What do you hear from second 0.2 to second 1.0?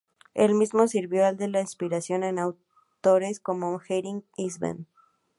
Él mismo